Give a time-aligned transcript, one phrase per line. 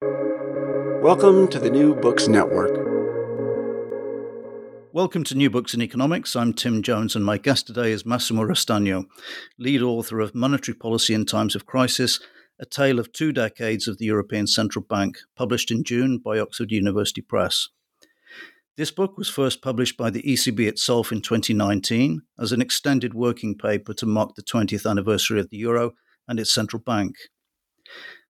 [0.00, 2.70] Welcome to the New Books Network.
[4.92, 6.36] Welcome to New Books in Economics.
[6.36, 9.06] I'm Tim Jones, and my guest today is Massimo Rostagno,
[9.58, 12.20] lead author of Monetary Policy in Times of Crisis,
[12.60, 16.70] a tale of two decades of the European Central Bank, published in June by Oxford
[16.70, 17.68] University Press.
[18.76, 23.58] This book was first published by the ECB itself in 2019 as an extended working
[23.58, 25.94] paper to mark the 20th anniversary of the euro
[26.28, 27.16] and its central bank.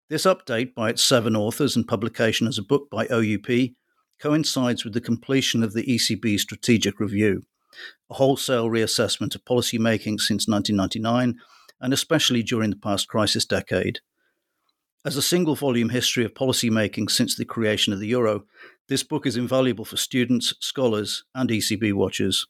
[0.08, 3.74] This update by its seven authors and publication as a book by OUP
[4.18, 7.45] coincides with the completion of the ECB strategic review,
[8.10, 11.38] a wholesale reassessment of policymaking since 1999
[11.82, 14.00] and especially during the past crisis decade.
[15.04, 18.45] As a single volume history of policymaking since the creation of the euro,
[18.88, 22.46] this book is invaluable for students, scholars, and ECB watchers.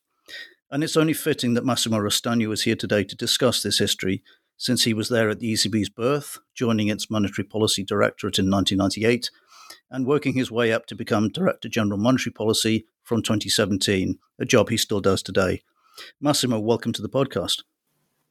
[0.70, 4.22] And it's only fitting that Massimo Rostagno is here today to discuss this history,
[4.58, 9.30] since he was there at the ECB's birth, joining its Monetary Policy Directorate in 1998,
[9.90, 14.68] and working his way up to become Director General Monetary Policy from 2017, a job
[14.68, 15.62] he still does today.
[16.20, 17.62] Massimo, welcome to the podcast.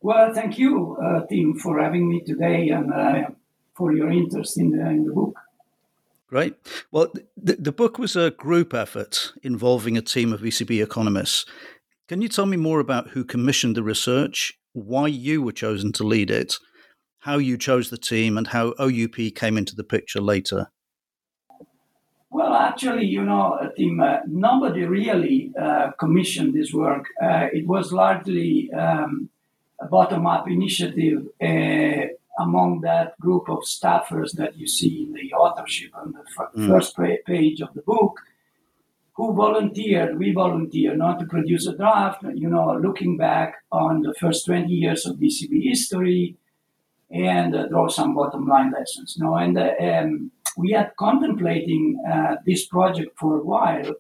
[0.02, 3.30] Well, thank you, uh, Tim, for having me today and uh,
[3.76, 5.40] for your interest in the, in the book.
[6.28, 6.56] Great.
[6.92, 11.46] Well, the, the book was a group effort involving a team of ECB economists.
[12.10, 16.04] Can you tell me more about who commissioned the research, why you were chosen to
[16.04, 16.56] lead it,
[17.20, 20.68] how you chose the team, and how OUP came into the picture later?
[22.30, 27.06] Well, actually, you know, Tim, uh, nobody really uh, commissioned this work.
[27.22, 29.30] Uh, it was largely um,
[29.82, 32.08] a bottom up initiative uh,
[32.40, 36.68] among that group of staffers that you see in the authorship on the f- mm.
[36.68, 38.20] first page of the book,
[39.18, 44.14] who volunteered, we volunteered not to produce a draft, you know, looking back on the
[44.20, 46.38] first 20 years of ECB history
[47.10, 49.16] and uh, draw some bottom line lessons.
[49.18, 53.96] You know, and uh, um, we had contemplating uh, this project for a while.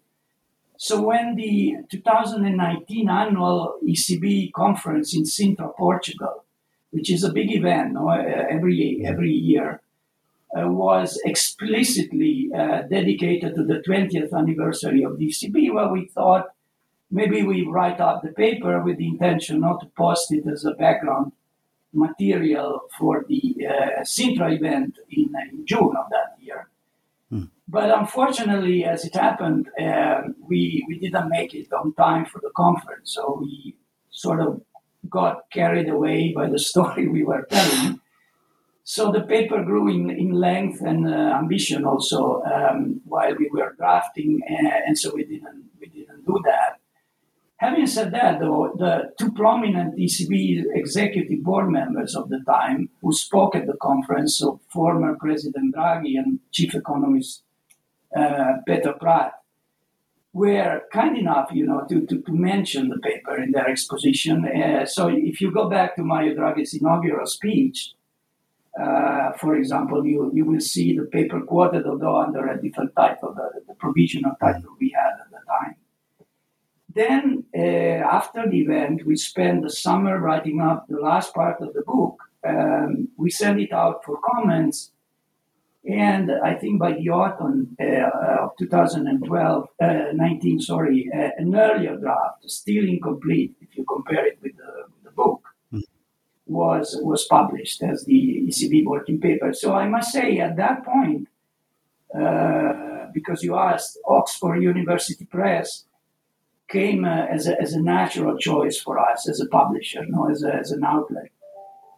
[0.77, 6.45] So when the 2019 annual ECB conference in Sintra, Portugal,
[6.91, 9.86] which is a big event no, every every year, uh,
[10.65, 15.73] was explicitly uh, dedicated to the 20th anniversary of the ECB.
[15.73, 16.47] Well, we thought
[17.11, 20.73] maybe we write up the paper with the intention not to post it as a
[20.73, 21.31] background
[21.93, 26.69] material for the uh, Sintra event in, in, June of that year.
[27.29, 27.45] Hmm.
[27.67, 32.51] But unfortunately, as it happened, uh, we, we didn't make it on time for the
[32.55, 33.13] conference.
[33.15, 33.75] So we
[34.11, 34.61] sort of
[35.09, 37.99] got carried away by the story we were telling.
[38.89, 43.75] So the paper grew in, in length and uh, ambition also um, while we were
[43.77, 46.79] drafting, and, and, so we didn't we didn't do that.
[47.57, 53.11] Having said that, though, the two prominent ECB executive board members of the time who
[53.11, 57.43] spoke at the conference, so former President Draghi and Chief Economist
[58.15, 59.31] uh, Peter Praet,
[60.31, 64.45] were kind enough, you know, to, to, to mention the paper in their exposition.
[64.47, 67.93] Uh, so if you go back to Mario Draghi's inaugural speech,
[68.79, 73.33] uh, for example, you, you will see the paper quoted, although under a different title,
[73.33, 75.75] the, the provisional title we had at the time.
[76.93, 81.73] Then, uh, after the event, we spent the summer writing up the last part of
[81.73, 82.21] the book.
[82.47, 84.91] Um, we sent it out for comments,
[85.87, 91.97] and I think by the autumn uh, of 2012, uh, 19, sorry, uh, an earlier
[91.97, 95.46] draft, still incomplete if you compare it with the, with the book,
[96.47, 99.53] was was published as the ECB working paper.
[99.53, 101.27] So I must say, at that point,
[102.17, 105.85] uh, because you asked, Oxford University Press
[106.69, 110.29] came uh, as, a, as a natural choice for us as a publisher, you know,
[110.29, 111.31] as, a, as an outlet.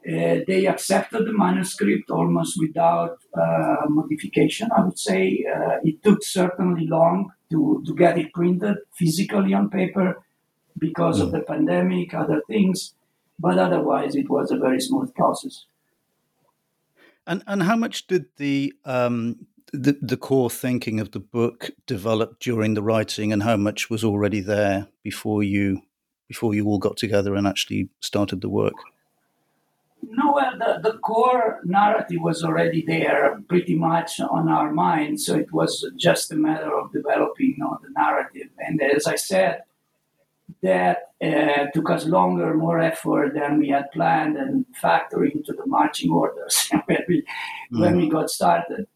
[0.08, 5.44] Uh, they accepted the manuscript almost without uh, modification, I would say.
[5.54, 10.24] Uh, it took certainly long to, to get it printed physically on paper
[10.78, 11.24] because mm.
[11.24, 12.94] of the pandemic, other things
[13.40, 15.66] but otherwise it was a very smooth process.
[17.26, 22.40] And and how much did the um, the, the core thinking of the book develop
[22.40, 25.82] during the writing, and how much was already there before you
[26.28, 28.76] before you all got together and actually started the work?
[30.02, 35.26] No, well, the, the core narrative was already there pretty much on our minds.
[35.26, 38.50] So it was just a matter of developing you know, the narrative.
[38.60, 39.64] And as I said,
[40.62, 45.66] that uh, took us longer, more effort than we had planned and factoring into the
[45.66, 47.22] marching orders when, we,
[47.74, 47.80] mm.
[47.80, 48.88] when we got started.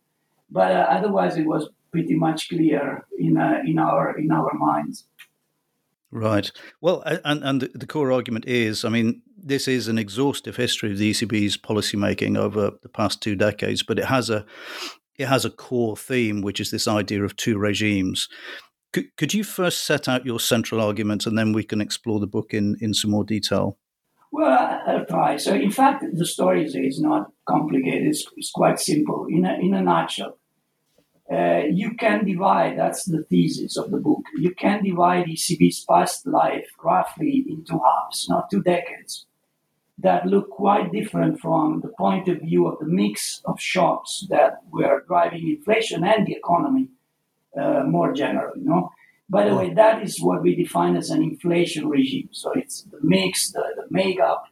[0.50, 5.06] But uh, otherwise, it was pretty much clear in, uh, in, our, in our minds.
[6.14, 6.52] Right.
[6.80, 11.00] Well, and, and the core argument is I mean, this is an exhaustive history of
[11.00, 14.46] the ECB's policymaking over the past two decades, but it has a
[15.18, 18.30] it has a core theme, which is this idea of two regimes.
[18.94, 22.28] Could, could you first set out your central argument, and then we can explore the
[22.28, 23.78] book in, in some more detail?
[24.32, 25.38] Well, I'll try.
[25.38, 28.08] So, in fact, the story is not complicated.
[28.08, 29.26] It's, it's quite simple.
[29.30, 30.38] In a, in a nutshell,
[31.32, 36.28] uh, you can divide, that's the thesis of the book, you can divide ECB's past
[36.28, 39.26] life roughly into halves, not two decades
[40.00, 44.62] that look quite different from the point of view of the mix of shocks that
[44.72, 46.90] were driving inflation and the economy
[47.60, 48.62] uh, more generally.
[48.62, 48.92] Know?
[49.30, 52.30] By the way, that is what we define as an inflation regime.
[52.32, 54.46] So it's the mix, the, the makeup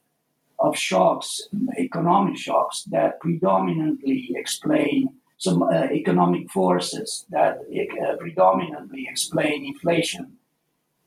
[0.59, 9.65] of shocks, economic shocks that predominantly explain some uh, economic forces that uh, predominantly explain
[9.65, 10.37] inflation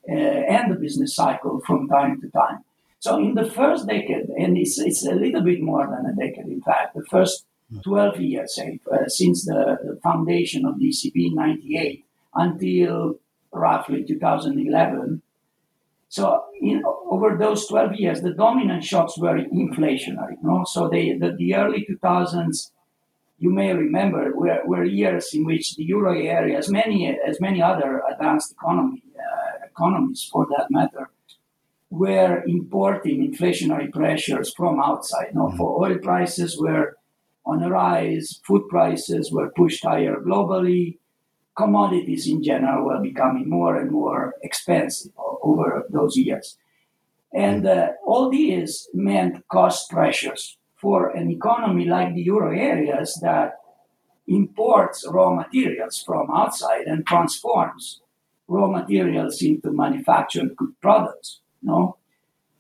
[0.08, 2.58] uh, and the business cycle from time to time.
[2.98, 6.46] So in the first decade, and it's, it's a little bit more than a decade,
[6.46, 7.44] in fact, the first
[7.82, 13.18] 12 years, say, uh, since the, foundation of the ECB in 98 until
[13.52, 15.22] roughly 2011.
[16.08, 20.36] So in, over those 12 years, the dominant shocks were inflationary.
[20.42, 20.64] No?
[20.64, 22.70] So they, the, the early 2000s,
[23.38, 27.60] you may remember, were, were years in which the euro area, as many as many
[27.60, 31.10] other advanced economy, uh, economies for that matter,
[31.90, 35.34] were importing inflationary pressures from outside.
[35.34, 35.56] Now, mm-hmm.
[35.56, 36.96] for oil prices were
[37.46, 40.98] on a rise, food prices were pushed higher globally,
[41.56, 45.12] commodities in general were becoming more and more expensive
[45.42, 46.56] over those years.
[47.32, 53.58] And uh, all these meant cost pressures for an economy like the euro areas that
[54.26, 58.00] imports raw materials from outside and transforms
[58.48, 61.40] raw materials into manufactured good products.
[61.62, 61.96] No.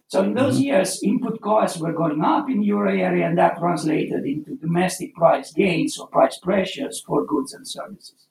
[0.08, 0.64] So in those mm-hmm.
[0.64, 5.52] years, input costs were going up in euro area, and that translated into domestic price
[5.52, 8.26] gains or price pressures for goods and services.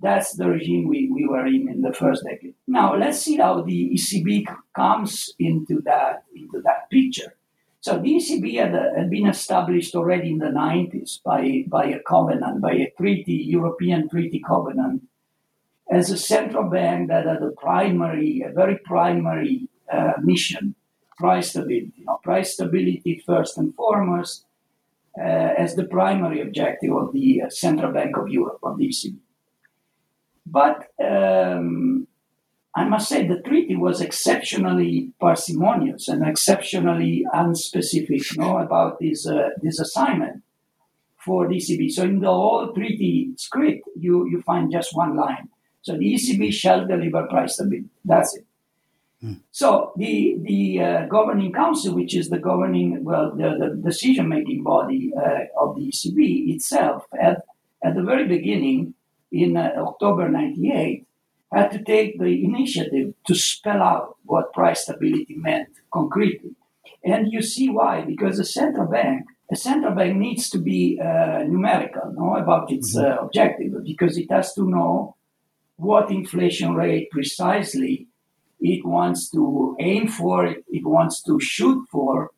[0.00, 2.54] That's the regime we, we were in in the first decade.
[2.66, 7.36] Now let's see how the ECB comes into that into that picture.
[7.82, 12.60] So the ECB had, had been established already in the 90s by, by a covenant,
[12.60, 15.02] by a treaty, European treaty covenant,
[15.90, 20.76] as a central bank that had a primary, a very primary uh, mission,
[21.22, 21.92] price stability.
[21.98, 24.44] You know, price stability first and foremost
[25.18, 29.16] uh, as the primary objective of the uh, Central Bank of Europe, of the ECB.
[30.44, 30.78] But
[31.12, 32.08] um,
[32.74, 39.26] I must say the treaty was exceptionally parsimonious and exceptionally unspecific you know, about this,
[39.26, 40.42] uh, this assignment
[41.24, 41.90] for the ECB.
[41.92, 45.48] So in the whole treaty script, you, you find just one line.
[45.82, 47.90] So the ECB shall deliver price stability.
[48.04, 48.46] That's it.
[49.52, 54.64] So the the uh, governing council, which is the governing well the, the decision making
[54.64, 57.42] body uh, of the ECB itself, at
[57.84, 58.94] at the very beginning
[59.30, 61.06] in uh, October '98,
[61.52, 66.56] had to take the initiative to spell out what price stability meant concretely,
[67.04, 69.26] and you see why because the central bank.
[69.50, 73.04] The central bank needs to be uh, numerical no, about its mm-hmm.
[73.04, 75.14] Uh, objective because it has to know
[75.76, 78.08] what inflation rate precisely
[78.62, 82.30] it wants to aim for, it, wants to shoot for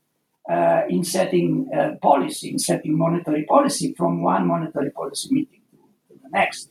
[0.50, 5.76] uh, in setting uh, policy, in setting monetary policy from one monetary policy meeting to,
[6.08, 6.70] to the next.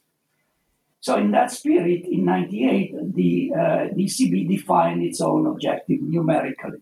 [1.00, 3.60] So, in that spirit, in 98, the, uh,
[3.93, 6.79] ECB defined its own objective numerically.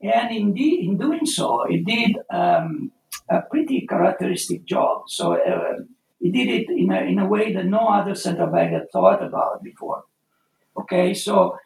[0.00, 2.92] And in doing so, it did um,
[3.28, 5.08] a pretty characteristic job.
[5.08, 5.82] So, uh,
[6.20, 9.22] it did it in a, in a way that no other central bank had thought
[9.22, 10.04] about before.
[10.78, 11.58] Okay, so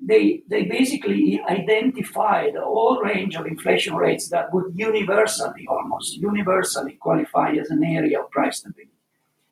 [0.00, 6.92] they they basically identified a whole range of inflation rates that would universally, almost universally,
[6.94, 8.92] qualify as an area of price stability.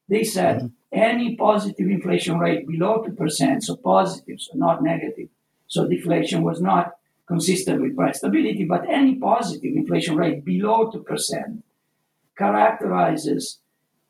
[0.09, 0.67] They said mm-hmm.
[0.93, 5.29] any positive inflation rate below two percent, so positive, so not negative,
[5.67, 6.93] so deflation was not
[7.27, 11.65] consistent with price stability, but any positive inflation rate below two percent
[12.39, 13.59] characterizes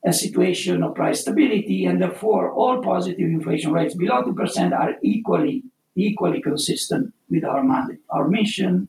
[0.06, 5.64] a situation of price stability, and therefore all positive inflation rates below 2% are equally,
[5.96, 8.88] equally consistent with our mandate, our mission,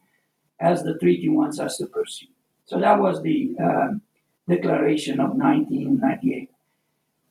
[0.60, 2.28] as the treaty wants us to pursue.
[2.66, 3.88] So that was the uh,
[4.48, 6.52] declaration of 1998.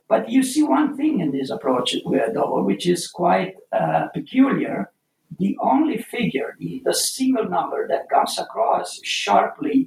[0.08, 1.94] But you see one thing in this approach,
[2.34, 4.90] though, which is quite uh, peculiar.
[5.38, 9.85] The only figure, the, the, single number that comes across sharply,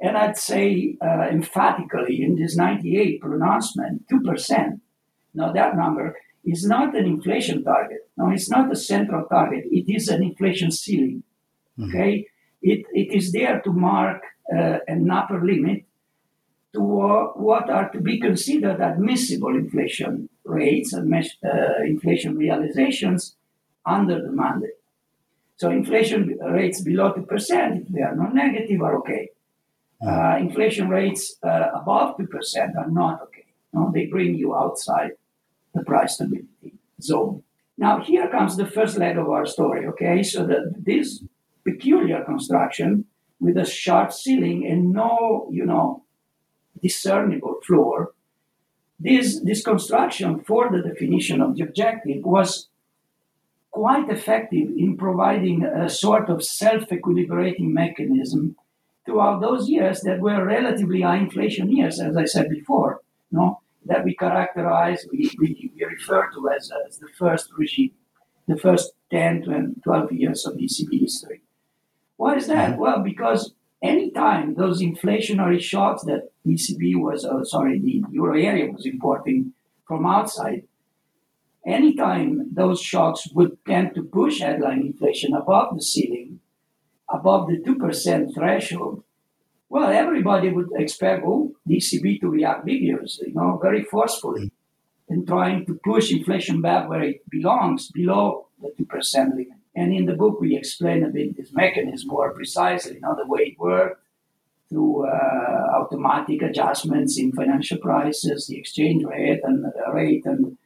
[0.00, 4.80] and I'd say uh, emphatically in this 98 pronouncement, 2%.
[5.34, 8.08] Now, that number is not an inflation target.
[8.16, 9.64] No, it's not a central target.
[9.70, 11.22] It is an inflation ceiling.
[11.78, 11.90] Mm-hmm.
[11.90, 12.26] Okay?
[12.62, 14.22] It, it is there to mark
[14.54, 15.84] uh, an upper limit
[16.72, 23.36] to what are to be considered admissible inflation rates and uh, inflation realizations
[23.84, 24.70] under the mandate.
[25.56, 29.30] So inflation rates below 2%, if they are non-negative, are okay.
[30.06, 33.44] Uh, inflation rates uh, above 2% are not okay.
[33.72, 35.12] No, they bring you outside
[35.74, 37.42] the price stability zone.
[37.76, 40.22] Now, here comes the first leg of our story, okay?
[40.22, 41.22] So that this
[41.64, 43.04] peculiar construction
[43.40, 46.02] with a sharp ceiling and no, you know,
[46.82, 48.12] discernible floor,
[48.98, 52.68] this, this construction for the definition of the objective was
[53.70, 58.56] quite effective in providing a sort of self-equilibrating mechanism
[59.04, 63.60] throughout those years that were relatively high inflation years, as I said before, no?
[63.86, 67.92] that we characterize, we, we, we refer to as, as the first regime,
[68.46, 71.42] the first 10 to 12 years of ECB history.
[72.16, 72.72] Why is that?
[72.72, 72.80] Mm-hmm.
[72.80, 78.84] Well, because anytime those inflationary shocks that ECB was, uh, sorry, the euro area was
[78.86, 79.52] importing
[79.86, 80.64] from outside,
[81.66, 86.39] anytime those shocks would tend to push headline inflation above the ceiling,
[87.12, 89.02] above the 2% threshold,
[89.68, 94.50] well, everybody would expect oh, the ECB to react vigorously, you know, very forcefully
[95.08, 99.48] in trying to push inflation back where it belongs, below the 2% limit.
[99.74, 103.26] And in the book, we explain a bit this mechanism more precisely, you know, the
[103.26, 104.02] way it worked
[104.68, 110.56] through uh, automatic adjustments in financial prices, the exchange rate and the rate and,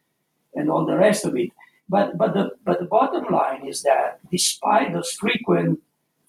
[0.54, 1.50] and all the rest of it.
[1.88, 5.80] But, but, the, but the bottom line is that despite those frequent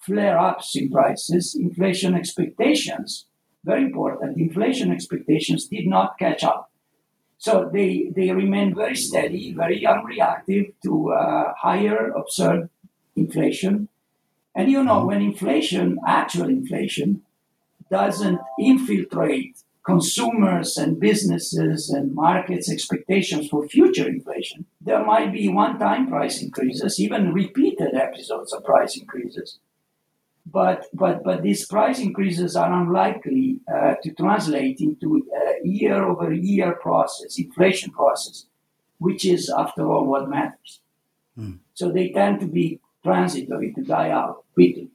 [0.06, 3.26] flare ups in prices, inflation expectations,
[3.64, 6.70] very important, inflation expectations did not catch up.
[7.38, 12.70] So they, they remain very steady, very unreactive to uh, higher observed
[13.16, 13.88] inflation.
[14.54, 15.06] And you know, mm-hmm.
[15.08, 17.22] when inflation, actual inflation,
[17.90, 25.78] doesn't infiltrate consumers and businesses and markets' expectations for future inflation, there might be one
[25.78, 29.58] time price increases, even repeated episodes of price increases.
[30.48, 36.32] But, but, but these price increases are unlikely uh, to translate into a year over
[36.32, 38.46] year process, inflation process,
[38.98, 40.80] which is, after all, what matters.
[41.36, 41.58] Mm.
[41.74, 44.88] So they tend to be transitory, to die out quickly.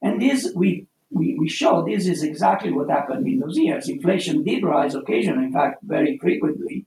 [0.00, 3.88] And this, we, we, we show this is exactly what happened in those years.
[3.88, 6.86] Inflation did rise occasionally, in fact, very frequently,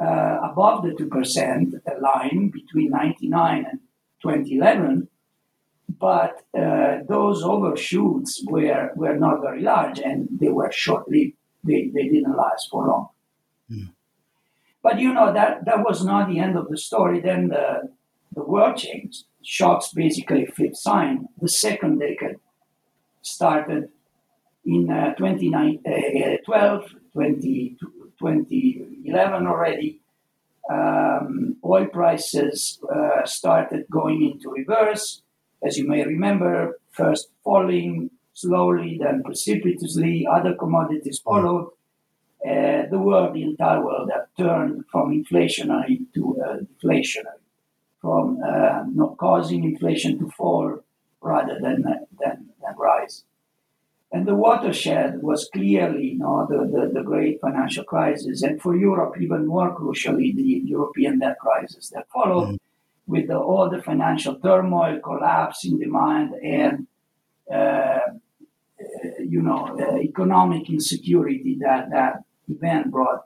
[0.00, 3.80] uh, above the 2% line between 99 and
[4.22, 5.08] 2011.
[6.00, 11.34] But uh, those overshoots were, were not very large and they were short lived.
[11.62, 13.08] They, they didn't last for long.
[13.70, 13.90] Mm.
[14.82, 17.20] But you know, that, that was not the end of the story.
[17.20, 17.90] Then the,
[18.34, 19.24] the world changed.
[19.42, 21.26] Shocks basically flipped sign.
[21.40, 22.36] The second decade
[23.20, 23.90] started
[24.64, 27.76] in uh, 2012, uh, 20,
[28.18, 30.00] 2011 already.
[30.70, 35.22] Um, oil prices uh, started going into reverse.
[35.62, 41.70] As you may remember, first falling slowly, then precipitously, other commodities followed.
[42.44, 47.40] Uh, the world, the entire world, have turned from inflationary to uh, deflationary
[48.00, 50.78] from uh, not causing inflation to fall
[51.20, 53.24] rather than, than, than rise.
[54.12, 58.74] And the watershed was clearly you know, the, the, the, great financial crisis, and for
[58.74, 62.56] Europe, even more crucially, the European debt crisis that followed mm-hmm.
[63.10, 66.86] With the, all the financial turmoil, collapse in demand, and
[67.52, 67.98] uh,
[69.18, 73.22] you know, uh, economic insecurity that that event brought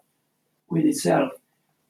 [0.68, 1.30] with itself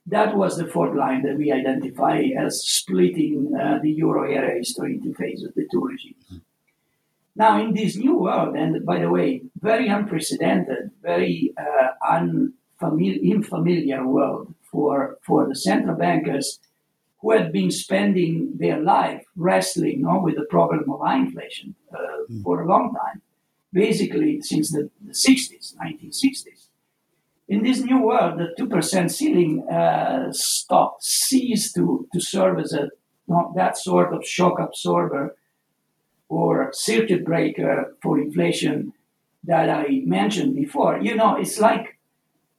[0.06, 4.94] that was the fourth line that we identify as splitting uh, the euro area history
[4.94, 6.24] into phases, of the two regimes.
[6.26, 6.38] Mm-hmm.
[7.36, 14.06] Now, in this new world, and by the way, very unprecedented, very uh, unfamiliar, unfamiliar
[14.06, 16.60] world for, for the central bankers
[17.24, 21.74] who had been spending their life wrestling you know, with the problem of high inflation
[21.90, 21.98] uh,
[22.30, 22.42] mm.
[22.42, 23.22] for a long time,
[23.72, 26.64] basically since the, the 60s, 1960s
[27.48, 32.88] in this new world, the 2% ceiling uh, stopped, ceased to, to serve as a,
[33.54, 35.36] that sort of shock absorber
[36.28, 38.92] or circuit breaker for inflation
[39.44, 40.98] that I mentioned before.
[41.00, 41.93] You know, it's like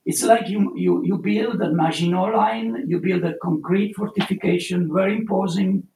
[0.06, 5.18] it's like you, you, you build a Maginot line, you build a concrete fortification, very
[5.18, 5.88] imposing,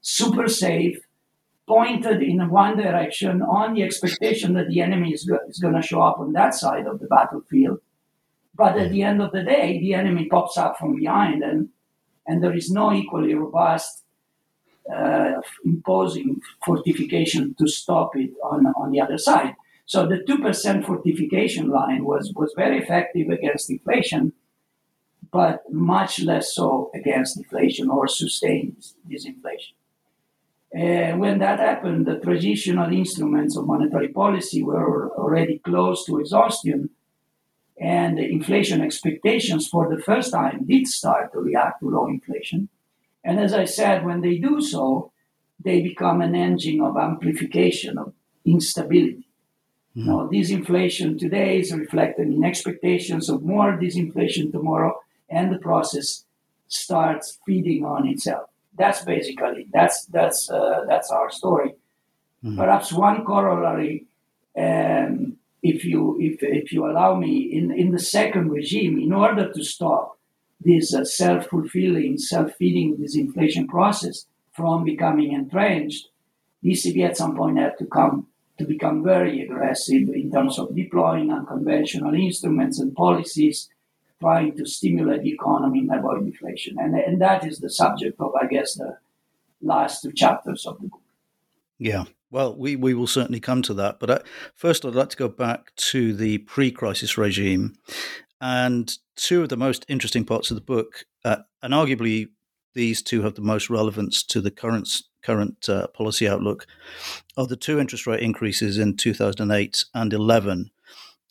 [0.00, 0.98] super safe,
[1.68, 6.00] pointed in one direction on the expectation that the enemy is, is going to show
[6.00, 7.80] up on that side of the battlefield.
[8.54, 11.68] But at the end of the day, the enemy pops up from behind, and,
[12.26, 14.04] and there is no equally robust,
[14.92, 19.54] uh, imposing fortification to stop it on, on the other side.
[19.90, 24.32] So the 2% fortification line was, was very effective against inflation,
[25.32, 28.76] but much less so against inflation or sustained
[29.10, 29.74] disinflation.
[30.72, 36.90] Uh, when that happened, the traditional instruments of monetary policy were already close to exhaustion,
[37.80, 42.68] and the inflation expectations for the first time did start to react to low inflation.
[43.24, 45.10] And as I said, when they do so,
[45.58, 48.12] they become an engine of amplification of
[48.44, 49.26] instability.
[50.00, 50.10] Mm-hmm.
[50.10, 56.24] Now, disinflation today is reflected in expectations of more disinflation tomorrow, and the process
[56.68, 58.48] starts feeding on itself.
[58.78, 61.74] That's basically that's that's uh, that's our story.
[62.42, 62.56] Mm-hmm.
[62.56, 64.06] Perhaps one corollary,
[64.56, 69.52] um, if you if if you allow me, in in the second regime, in order
[69.52, 70.18] to stop
[70.60, 76.08] this uh, self-fulfilling, self-feeding disinflation process from becoming entrenched,
[76.64, 78.26] ECB at some point had to come
[78.60, 83.70] to become very aggressive in terms of deploying unconventional instruments and policies,
[84.20, 86.76] trying to stimulate the economy and avoid deflation.
[86.78, 88.98] And, and that is the subject of, I guess, the
[89.62, 91.00] last two chapters of the book.
[91.78, 92.04] Yeah.
[92.30, 93.98] Well, we, we will certainly come to that.
[93.98, 94.18] But uh,
[94.54, 97.76] first, I'd like to go back to the pre crisis regime.
[98.42, 102.28] And two of the most interesting parts of the book, uh, and arguably
[102.74, 106.66] these two have the most relevance to the current current uh, policy outlook
[107.36, 110.70] of the two interest rate increases in 2008 and 11.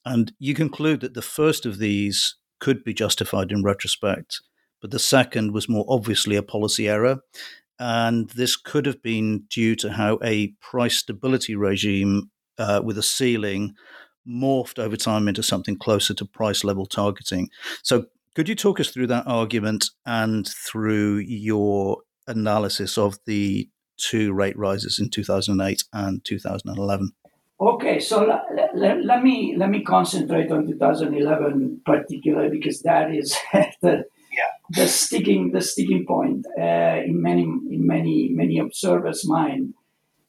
[0.05, 4.41] And you conclude that the first of these could be justified in retrospect,
[4.81, 7.19] but the second was more obviously a policy error.
[7.80, 13.04] And this could have been due to how a price stability regime uh, with a
[13.04, 13.75] ceiling
[14.28, 17.49] morphed over time into something closer to price level targeting.
[17.84, 23.67] So, could you talk us through that argument and through your analysis of the
[24.00, 27.12] two rate rises in 2008 and 2011.
[27.62, 33.36] Okay, so let, let, let me let me concentrate on 2011 particularly because that is
[33.82, 34.52] the yeah.
[34.70, 39.74] the sticking the sticking point uh, in many in many many observers' mind.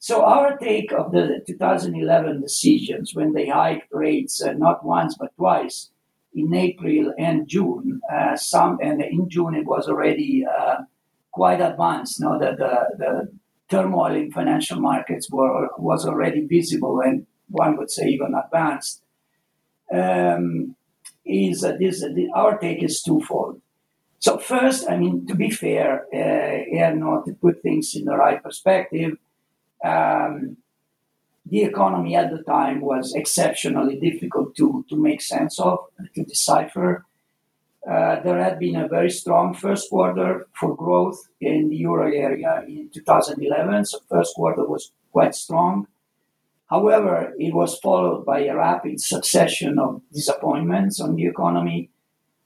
[0.01, 5.31] So our take of the 2011 decisions when they hiked rates uh, not once but
[5.37, 5.91] twice
[6.35, 8.01] in April and June.
[8.13, 10.79] Uh, some and in June it was already uh,
[11.33, 12.21] quite advanced.
[12.21, 13.39] No, the, the, the
[13.71, 19.03] turmoil in financial markets were, was already visible and one would say even advanced,
[19.93, 20.77] um,
[21.25, 22.05] is that this,
[22.35, 23.61] our take is twofold.
[24.19, 28.17] So first, I mean, to be fair, uh, and not to put things in the
[28.17, 29.17] right perspective,
[29.83, 30.59] um,
[31.47, 35.79] the economy at the time was exceptionally difficult to, to make sense of,
[36.15, 37.07] to decipher.
[37.88, 42.62] Uh, there had been a very strong first quarter for growth in the euro area
[42.69, 43.87] in 2011.
[43.87, 45.87] So first quarter was quite strong.
[46.69, 51.90] However, it was followed by a rapid succession of disappointments on the economy,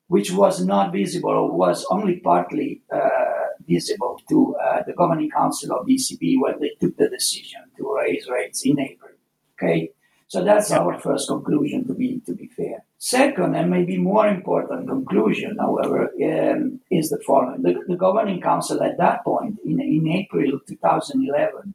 [0.07, 3.35] which was not visible or was only partly uh,
[3.67, 7.95] visible to uh, the governing council of the ECB when they took the decision to
[7.95, 9.13] raise rates in April.
[9.55, 9.91] Okay,
[10.27, 11.87] so that's our first conclusion.
[11.87, 12.85] To be to be fair.
[13.05, 17.61] Second, and maybe more important conclusion, however, um, is the following.
[17.61, 21.75] The, the, Governing Council at that point, in, in April 2011,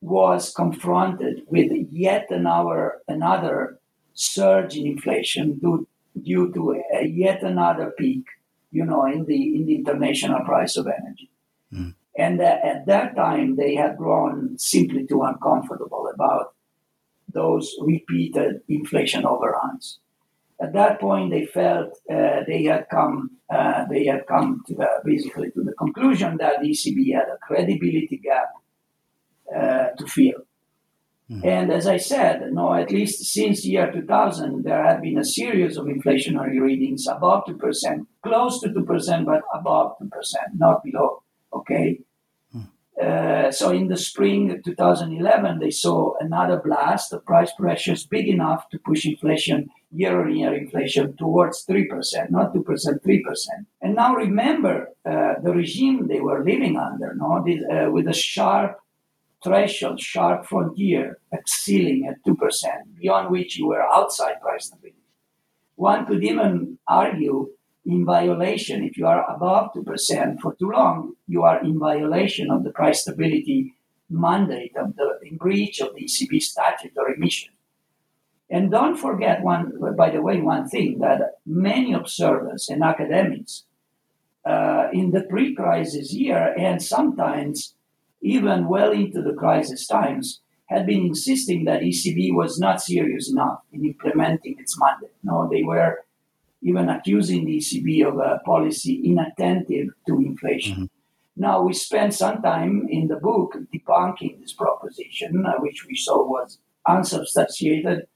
[0.00, 3.80] was confronted with yet another, another
[4.14, 5.86] surge in inflation due,
[6.22, 8.24] due to a, yet another peak,
[8.72, 11.30] you know, in the, in the international price of energy.
[11.70, 11.94] Mm.
[12.16, 16.54] And uh, at that time, they had grown simply too uncomfortable about
[17.30, 19.98] those repeated inflation overruns.
[20.62, 24.88] At that point, they felt uh, they had come uh, they had come to the,
[25.04, 28.48] basically to the conclusion that the ECB had a credibility gap
[29.54, 30.42] uh, to fill.
[31.30, 31.48] Mm-hmm.
[31.48, 35.76] And as I said, no, at least since year 2000, there have been a series
[35.76, 40.08] of inflationary readings above 2%, close to 2%, but above 2%,
[40.56, 41.22] not below.
[41.52, 42.00] Okay.
[43.00, 48.68] Uh, so in the spring 2011, they saw another blast of price pressures big enough
[48.68, 53.22] to push inflation, year-on-year inflation, towards 3%, not 2%, 3%.
[53.82, 57.38] And now remember uh, the regime they were living under, no?
[57.38, 58.78] uh, with a sharp
[59.42, 62.36] threshold, sharp frontier, ceiling at 2%,
[63.00, 64.96] beyond which you were outside price stability.
[65.76, 67.48] One could even argue
[67.86, 72.64] in violation, if you are above 2% for too long, you are in violation of
[72.64, 73.74] the price stability
[74.10, 77.52] mandate of the in breach of the ECB statutory mission.
[78.50, 83.64] And don't forget one, by the way, one thing that many observers and academics
[84.44, 87.74] uh, in the pre-crisis year and sometimes
[88.22, 93.60] even well into the crisis times had been insisting that ECB was not serious enough
[93.72, 95.14] in implementing its mandate.
[95.22, 96.04] No, they were
[96.62, 100.74] even accusing the ECB of a policy inattentive to inflation.
[100.74, 100.84] Mm-hmm.
[101.36, 106.22] Now, we spent some time in the book debunking this proposition, uh, which we saw
[106.22, 108.06] was unsubstantiated.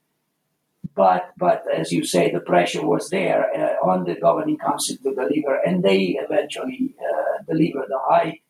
[0.97, 5.15] But, but as you say, the pressure was there uh, on the governing council to
[5.15, 8.41] deliver, and they eventually uh, delivered the high,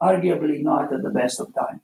[0.00, 1.80] arguably not at the best of time.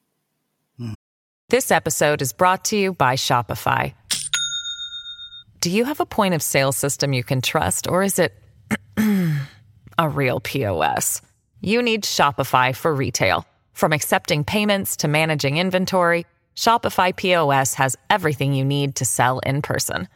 [1.49, 3.95] This episode is brought to you by Shopify.
[5.61, 8.35] Do you have a point of sale system you can trust, or is it
[9.99, 11.23] a real POS?
[11.61, 13.47] You need Shopify for retail.
[13.75, 19.61] From accepting payments to managing inventory, Shopify POS has everything you need to sell in
[19.63, 20.09] person.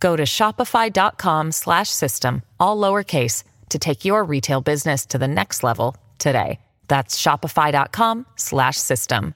[0.00, 6.58] Go to shopify.com/system all lowercase to take your retail business to the next level today.
[6.88, 9.34] That's shopify.com/system.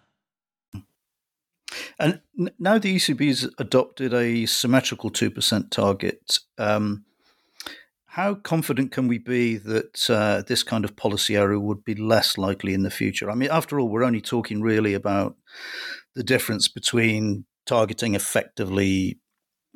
[1.98, 2.20] And
[2.58, 6.38] now the ECB has adopted a symmetrical 2% target.
[6.58, 7.04] Um,
[8.16, 12.38] how confident can we be that uh, this kind of policy error would be less
[12.38, 13.30] likely in the future?
[13.30, 15.36] I mean, after all, we're only talking really about
[16.14, 19.18] the difference between targeting effectively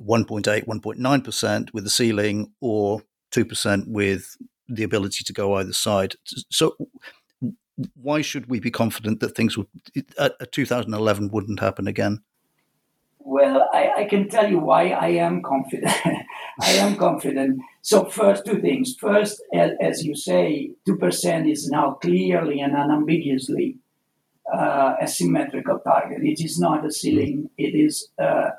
[0.03, 6.14] 1.8, 1.9% with the ceiling or 2% with the ability to go either side.
[6.50, 6.76] So,
[7.94, 9.66] why should we be confident that things would
[10.18, 12.22] at, 2011 wouldn't happen again?
[13.18, 15.92] Well, I, I, can tell you why I am confident.
[16.62, 17.61] I am confident.
[17.83, 18.95] So, first, two things.
[18.99, 23.77] First, as you say, 2% is now clearly and unambiguously
[24.53, 26.23] uh, a symmetrical target.
[26.23, 28.53] It is not a ceiling, it is a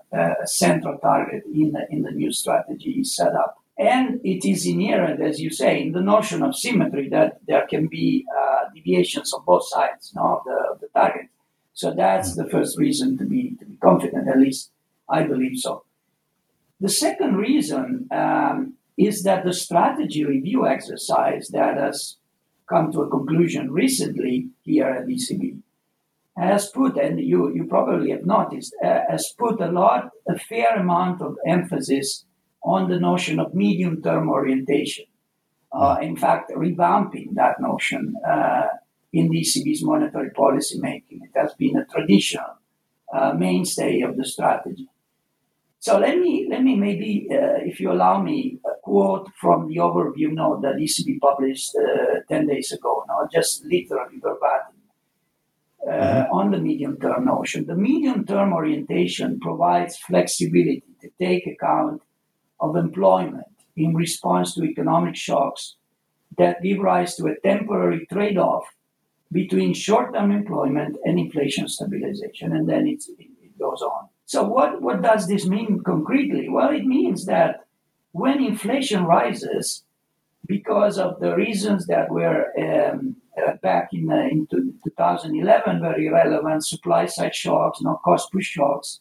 [0.46, 3.58] central target in the, in the new strategy set up.
[3.78, 7.88] And it is inherent, as you say, in the notion of symmetry that there can
[7.88, 11.28] be uh, deviations on both sides no, of, the, of the target.
[11.74, 14.72] So that's the first reason to be, to be confident, at least
[15.10, 15.84] I believe so.
[16.80, 22.18] The second reason um, is that the strategy review exercise that has
[22.70, 25.62] come to a conclusion recently here at ECB
[26.38, 30.78] has put, and you, you probably have noticed, uh, has put a lot, a fair
[30.78, 32.26] amount of emphasis
[32.64, 35.06] on the notion of medium term orientation.
[35.74, 38.68] Uh, in fact, revamping that notion uh,
[39.14, 41.22] in the ECB's monetary policy making.
[41.24, 42.58] It has been a traditional
[43.14, 44.88] uh, mainstay of the strategy.
[45.80, 49.78] So let me let me maybe, uh, if you allow me, a quote from the
[49.78, 53.06] overview note that ECB published uh, ten days ago.
[53.08, 54.78] Now, just literally verbatim.
[55.88, 56.34] Uh, mm-hmm.
[56.40, 62.02] On the medium term notion, the medium term orientation provides flexibility to take account
[62.60, 65.78] of employment in response to economic shocks
[66.38, 68.66] that give rise to a temporary trade off
[69.32, 72.52] between short term employment and inflation stabilization.
[72.56, 74.10] And then it, it goes on.
[74.26, 76.50] So, what, what does this mean concretely?
[76.50, 77.62] Well, it means that
[78.12, 79.84] when inflation rises,
[80.46, 84.48] because of the reasons that were um, uh, back in, uh, in
[84.84, 89.00] 2011 very relevant supply side shocks, no cost push shocks,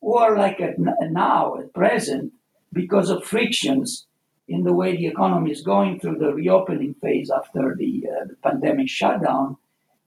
[0.00, 2.32] or like at, now at present,
[2.72, 4.06] because of frictions
[4.48, 8.36] in the way the economy is going through the reopening phase after the, uh, the
[8.42, 9.56] pandemic shutdown.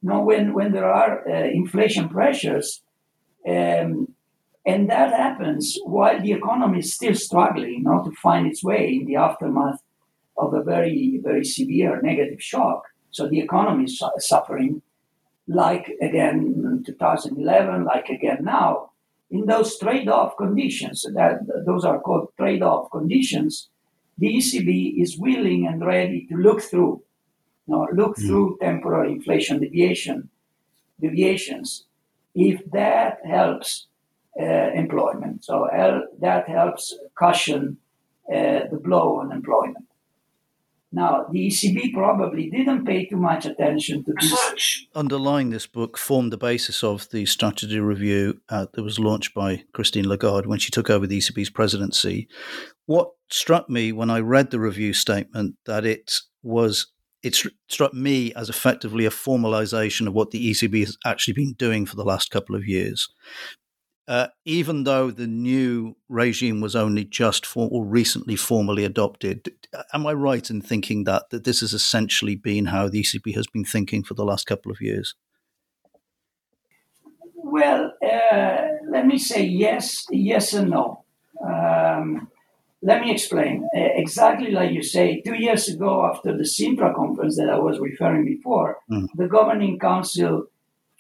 [0.02, 2.82] Now, when, when there are uh, inflation pressures,
[3.48, 4.13] um,
[4.66, 8.94] and that happens while the economy is still struggling you know, to find its way
[8.94, 9.82] in the aftermath
[10.38, 12.84] of a very, very severe negative shock.
[13.12, 14.82] So the economy is suffering,
[15.48, 18.92] like again in 2011, like again now
[19.34, 23.68] in those trade-off conditions, that those are called trade-off conditions,
[24.20, 27.02] the ECB is willing and ready to look through,
[27.66, 28.28] you know, look mm.
[28.28, 30.30] through temporary inflation deviation,
[31.02, 31.86] deviations,
[32.36, 33.88] if that helps
[34.38, 35.44] employment.
[35.46, 35.68] So
[36.20, 37.78] that helps cushion
[38.30, 39.86] uh, the blow on employment.
[40.96, 44.86] Now, the ECB probably didn't pay too much attention to this.
[44.94, 49.64] Underlying this book formed the basis of the strategy review uh, that was launched by
[49.74, 52.28] Christine Lagarde when she took over the ECB's presidency.
[52.86, 56.92] What struck me when I read the review statement that it was
[57.24, 61.86] it struck me as effectively a formalization of what the ECB has actually been doing
[61.86, 63.10] for the last couple of years.
[64.06, 69.50] Uh, even though the new regime was only just for, or recently formally adopted,
[69.94, 73.48] am I right in thinking that that this has essentially been how the ECB has
[73.48, 75.16] been thinking for the last couple of years?
[77.36, 78.58] Well, uh,
[78.90, 81.06] let me say yes, yes and no.
[81.46, 82.28] Um,
[82.82, 83.68] let me explain.
[83.74, 88.26] Exactly like you say, two years ago, after the Sintra conference that I was referring
[88.26, 89.08] before, mm.
[89.16, 90.48] the governing council,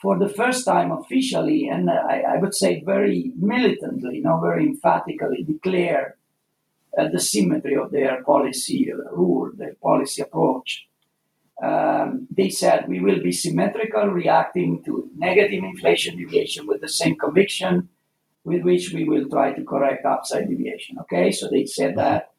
[0.04, 5.44] for the first time officially, and I, I would say very militantly, not very emphatically,
[5.44, 6.14] declared
[6.98, 10.88] uh, the symmetry of their policy rule, their policy approach.
[11.64, 17.16] Um, they said we will be symmetrical, reacting to negative inflation deviation with the same
[17.16, 17.88] conviction
[18.44, 20.98] with which we will try to correct upside deviation.
[21.04, 22.34] Okay, so they said that.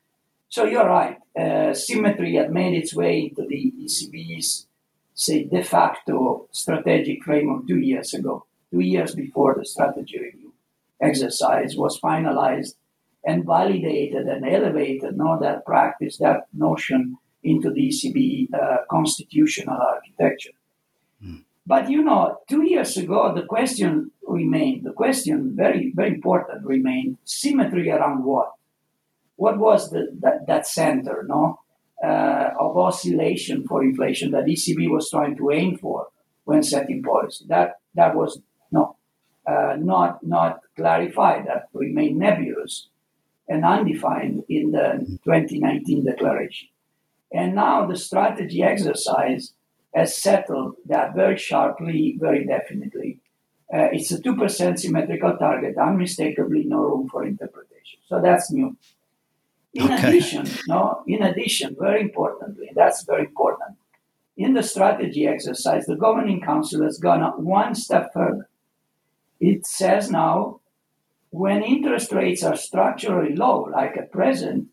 [0.51, 1.17] So you're right.
[1.35, 4.67] Uh, symmetry had made its way into the ECB's,
[5.15, 10.45] say, de facto strategic framework two years ago, two years before the strategy review
[11.01, 12.75] exercise was finalized
[13.25, 20.53] and validated and elevated no, that practice, that notion into the ECB uh, constitutional architecture.
[21.25, 21.45] Mm.
[21.67, 27.19] But you know, two years ago, the question remained, the question, very, very important, remained
[27.25, 28.53] symmetry around what?
[29.37, 31.61] What was the, that, that center, no?
[32.03, 36.09] Uh, of oscillation for inflation that ECB was trying to aim for
[36.45, 37.47] when setting policy.
[37.49, 38.97] That that was no,
[39.47, 41.47] uh, not not clarified.
[41.47, 42.89] That remained nebulous
[43.49, 46.69] and undefined in the 2019 declaration.
[47.33, 49.53] And now the strategy exercise
[49.95, 53.19] has settled that very sharply, very definitely.
[53.73, 57.99] Uh, it's a 2% symmetrical target, unmistakably no room for interpretation.
[58.07, 58.77] So that's new.
[59.75, 60.09] In okay.
[60.09, 63.77] addition, no, in addition, very importantly, that's very important.
[64.37, 68.49] In the strategy exercise, the governing council has gone one step further.
[69.41, 70.61] It says now,
[71.31, 74.69] when interest rates are structurally low, like at present,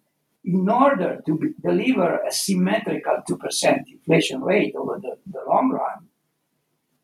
[0.45, 6.07] in order to be, deliver a symmetrical 2% inflation rate over the, the long run,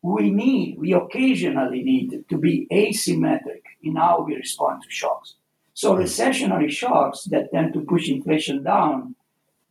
[0.02, 5.34] we need, we occasionally need to be asymmetric in how we respond to shocks.
[5.78, 9.14] So recessionary shocks that tend to push inflation down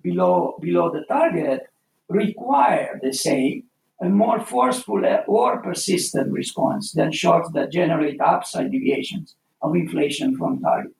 [0.01, 1.63] below, below the target
[2.07, 3.63] require, they say,
[3.99, 10.61] a more forceful or persistent response than shocks that generate upside deviations of inflation from
[10.61, 10.93] target.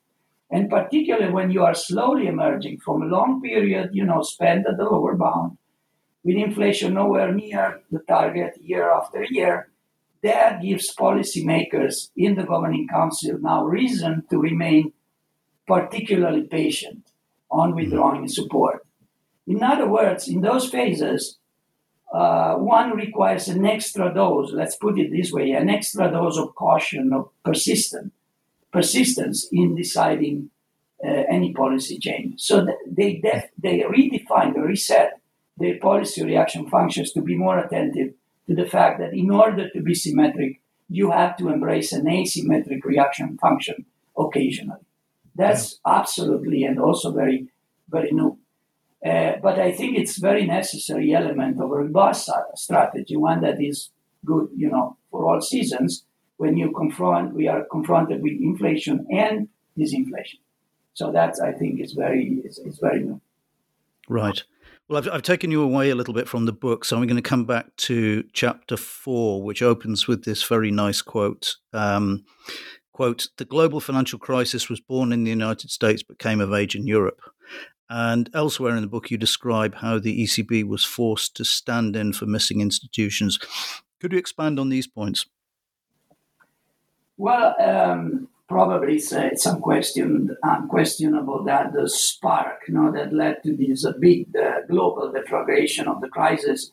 [0.52, 4.76] And particularly when you are slowly emerging from a long period, you know, spent at
[4.76, 5.58] the lower bound,
[6.26, 9.70] with inflation nowhere near the target year after year,
[10.22, 14.92] that gives policymakers in the governing council now reason to remain
[15.68, 17.12] particularly patient
[17.52, 18.86] on withdrawing support.
[19.46, 21.38] In other words, in those phases,
[22.14, 26.56] uh, one requires an extra dose, let's put it this way, an extra dose of
[26.56, 28.12] caution, of persistence
[28.72, 30.50] persistence in deciding
[31.04, 32.40] uh, any policy change.
[32.42, 35.20] So they def- they redefine, they reset
[35.58, 38.14] their policy reaction functions to be more attentive
[38.48, 42.84] to the fact that in order to be symmetric, you have to embrace an asymmetric
[42.84, 43.86] reaction function
[44.18, 44.87] occasionally.
[45.38, 46.00] That's yeah.
[46.00, 47.48] absolutely and also very,
[47.90, 48.38] very new.
[49.06, 53.92] Uh, but I think it's very necessary element of a robust strategy, one that is
[54.26, 56.04] good, you know, for all seasons,
[56.38, 59.48] when you confront, we are confronted with inflation and
[59.78, 60.40] disinflation.
[60.94, 63.22] So that's, I think, is very, is, is very new.
[64.10, 64.44] Right.
[64.88, 67.18] Well, I've, I've taken you away a little bit from the book, so I'm going
[67.18, 71.58] to come back to chapter four, which opens with this very nice quote.
[71.74, 72.24] Um,
[72.98, 76.74] quote, the global financial crisis was born in the United States but came of age
[76.74, 77.22] in Europe.
[77.92, 82.12] And elsewhere in the book, you describe how the ECB was forced to stand in
[82.12, 83.38] for missing institutions.
[84.02, 85.28] Could you expand on these points?
[87.18, 93.44] Well, um, probably it's, uh, it's unquestioned, unquestionable that the spark you know, that led
[93.44, 96.72] to this uh, big uh, global deflagration of the crisis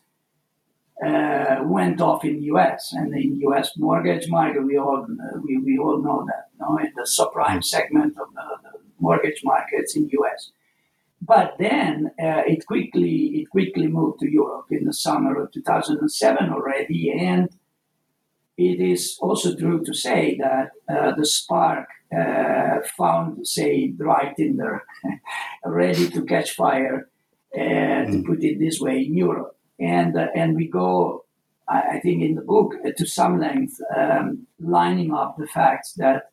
[1.03, 2.93] uh, went off in the U.S.
[2.93, 3.71] and in U.S.
[3.77, 4.63] mortgage market.
[4.63, 8.33] We all uh, we, we all know that, you know, in the subprime segment of
[8.33, 10.51] the, the mortgage markets in U.S.
[11.21, 16.49] But then uh, it quickly it quickly moved to Europe in the summer of 2007
[16.49, 17.49] already, and
[18.57, 24.83] it is also true to say that uh, the spark uh, found, say, dry tinder,
[25.65, 27.09] ready to catch fire,
[27.53, 28.11] uh, mm.
[28.11, 29.54] to put it this way, in Europe.
[29.79, 31.25] And, uh, and we go,
[31.67, 35.93] I, I, think, in the book uh, to some length, um, lining up the facts
[35.93, 36.31] that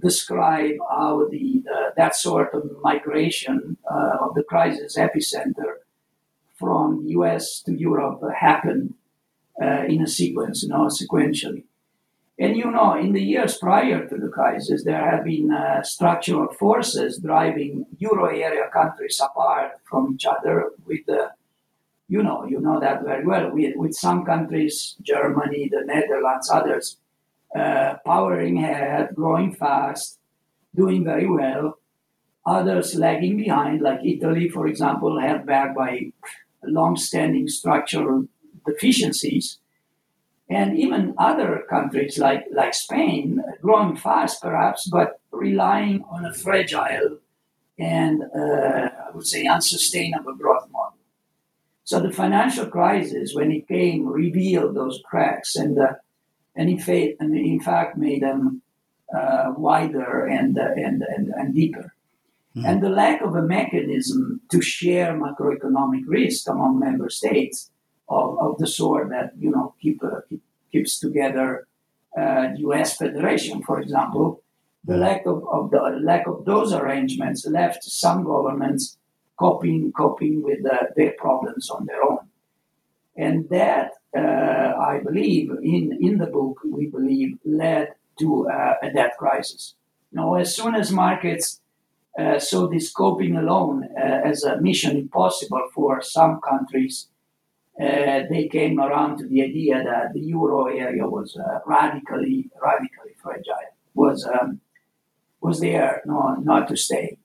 [0.00, 1.62] describe how the,
[1.96, 5.74] that sort of migration uh, of the crisis epicenter
[6.54, 8.94] from US to Europe happened
[9.60, 11.64] uh, in a sequence, you know, sequentially.
[12.38, 16.52] And you know, in the years prior to the crisis, there have been uh, structural
[16.54, 20.70] forces driving euro area countries apart from each other.
[20.86, 21.32] With the,
[22.08, 23.50] you know, you know that very well.
[23.52, 26.96] With, with some countries, Germany, the Netherlands, others,
[27.54, 30.18] uh, powering ahead, growing fast,
[30.74, 31.78] doing very well.
[32.46, 36.12] Others lagging behind, like Italy, for example, held back by
[36.64, 38.26] long-standing structural
[38.66, 39.58] deficiencies
[40.50, 47.18] and even other countries like, like Spain, growing fast perhaps, but relying on a fragile
[47.78, 50.77] and uh, I would say unsustainable growth model.
[51.88, 55.94] So the financial crisis, when it came, revealed those cracks and uh,
[56.54, 58.60] and in fact, and in fact made them
[59.16, 61.94] uh, wider and, uh, and, and and deeper.
[62.54, 62.66] Mm-hmm.
[62.66, 67.70] And the lack of a mechanism to share macroeconomic risk among member states
[68.10, 71.66] of, of the sort that you know keep, uh, keep keeps together
[72.20, 72.98] uh, U.S.
[72.98, 74.42] Federation, for example.
[74.84, 78.97] The lack of, of the lack of those arrangements left some governments
[79.38, 82.18] coping coping with uh, their problems on their own,
[83.16, 88.90] and that uh, I believe in in the book we believe led to uh, a
[88.92, 89.74] debt crisis.
[90.10, 91.60] Now, as soon as markets
[92.18, 97.08] uh, saw this coping alone uh, as a mission impossible for some countries
[97.80, 103.70] uh, they came around to the idea that the euro area was radically, radically fragile,
[103.94, 104.60] was um,
[105.40, 107.18] was there no, not to stay.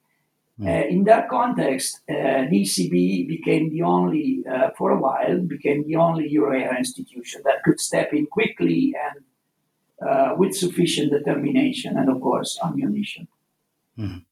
[0.59, 0.67] Mm.
[0.67, 5.85] Uh, in that context, uh, the ECB became the only, uh, for a while, became
[5.87, 9.23] the only euro area institution that could step in quickly and
[10.07, 13.27] uh, with sufficient determination and, of course, ammunition.
[13.97, 14.25] Mm.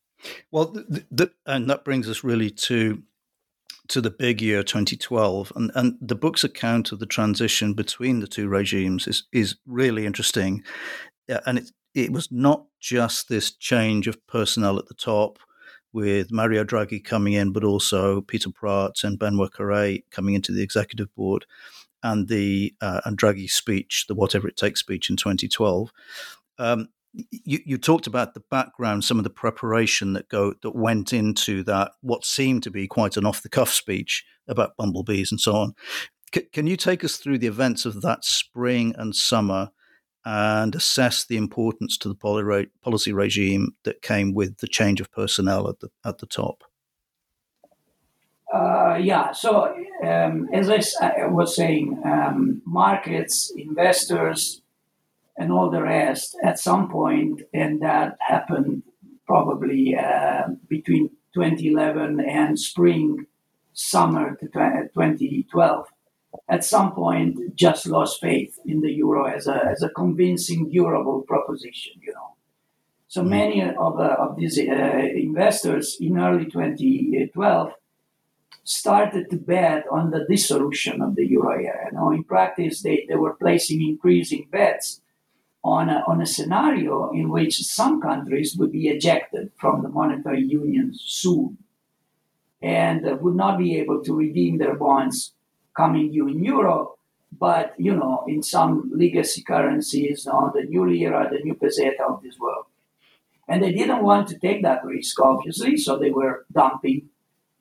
[0.51, 3.01] Well, th- th- and that brings us really to
[3.87, 8.27] to the big year 2012, and, and the book's account of the transition between the
[8.27, 10.63] two regimes is is really interesting,
[11.45, 15.39] and it it was not just this change of personnel at the top
[15.93, 20.63] with Mario Draghi coming in, but also Peter Praet and Benoit Cœuré coming into the
[20.63, 21.45] executive board,
[22.03, 25.91] and the uh, and Draghi's speech, the whatever it takes speech in 2012.
[26.57, 31.11] Um, you, you talked about the background, some of the preparation that go that went
[31.13, 35.39] into that what seemed to be quite an off the cuff speech about bumblebees and
[35.39, 35.73] so on.
[36.33, 39.71] C- can you take us through the events of that spring and summer
[40.25, 45.67] and assess the importance to the policy regime that came with the change of personnel
[45.69, 46.63] at the at the top?
[48.53, 49.31] Uh, yeah.
[49.31, 54.61] So um, as I, I, was saying, um, markets, investors,
[55.37, 58.83] and all the rest at some point, and that happened
[59.25, 63.25] probably uh, between 2011 and spring,
[63.73, 65.87] summer to 2012.
[66.47, 71.21] At some point, just lost faith in the euro as a, as a convincing, durable
[71.21, 72.35] proposition, you know.
[73.07, 73.29] So mm.
[73.29, 77.71] many of, uh, of these uh, investors in early 2012
[78.63, 81.89] started to bet on the dissolution of the euro area.
[81.91, 85.01] Now, in practice, they, they were placing increasing bets
[85.63, 90.43] on a, on a scenario in which some countries would be ejected from the monetary
[90.43, 91.57] union soon
[92.61, 95.33] and would not be able to redeem their bonds
[95.75, 96.95] coming due in euro,
[97.31, 102.21] but you know, in some legacy currencies, on the new lira, the new peseta of
[102.21, 102.65] this world.
[103.47, 107.09] And they didn't want to take that risk, obviously, so they were dumping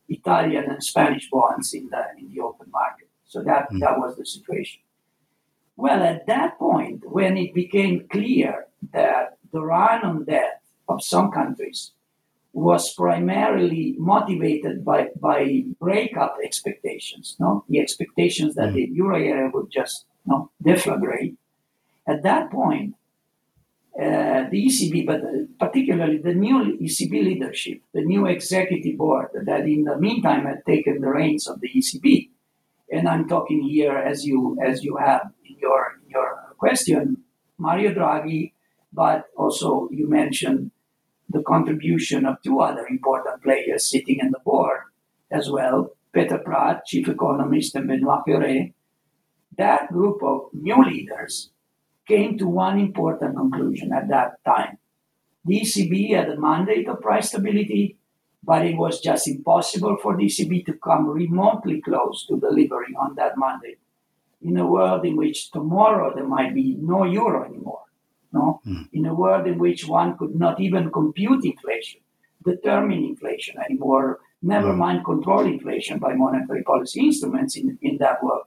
[0.09, 3.09] Italian and Spanish bonds in the in the open market.
[3.25, 3.81] So that, mm.
[3.81, 4.83] that was the situation.
[5.77, 11.31] Well, at that point, when it became clear that the run on debt of some
[11.31, 11.92] countries
[12.53, 17.65] was primarily motivated by, by breakup expectations, no?
[17.69, 18.75] the expectations that mm.
[18.75, 21.37] the euro area would just no, deflagrate.
[22.07, 22.95] At that point,
[23.97, 25.21] uh, the ECB, but
[25.59, 31.01] particularly the new ECB leadership, the new executive board that in the meantime had taken
[31.01, 32.31] the reins of the ECB,
[32.91, 37.19] and I'm talking here as you as you have in your your question,
[37.59, 38.53] Mario Draghi,
[38.93, 40.71] but also you mentioned
[41.31, 44.81] the contribution of two other important players sitting in the board
[45.31, 48.72] as well, Peter Praet, chief economist, and Benoit Cœuré.
[49.56, 51.50] That group of new leaders
[52.06, 54.78] came to one important conclusion at that time.
[55.44, 57.96] The ECB had a mandate of price stability
[58.42, 63.14] but it was just impossible for the ECB to come remotely close to delivering on
[63.16, 63.78] that mandate
[64.42, 67.83] in a world in which tomorrow there might be no euro anymore.
[68.33, 68.88] No, mm.
[68.92, 72.00] in a world in which one could not even compute inflation,
[72.44, 78.44] determine inflation anymore, Never mind control inflation by monetary policy instruments in, in that world,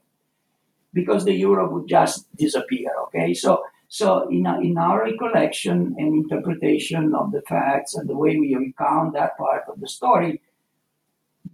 [0.91, 2.89] because the euro would just disappear.
[3.05, 8.37] Okay, so so in, in our recollection and interpretation of the facts and the way
[8.37, 10.41] we recount that part of the story,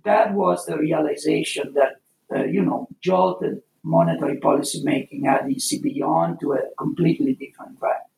[0.06, 1.98] that was the realization that
[2.34, 8.09] uh, you know jolted monetary policy making at ECB on to a completely different track.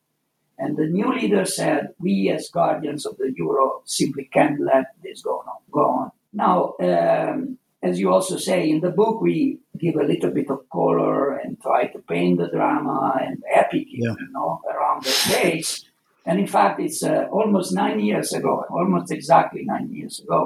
[0.62, 5.20] And the new leader said, we as guardians of the euro simply can't let this
[5.22, 5.58] go on.
[5.78, 6.10] Go on.
[6.32, 6.56] Now,
[6.88, 11.36] um, as you also say in the book, we give a little bit of color
[11.36, 14.14] and try to paint the drama and epic, yeah.
[14.20, 15.84] you know, around the days.
[16.24, 20.40] And in fact, it's uh, almost nine years ago, almost exactly nine years ago,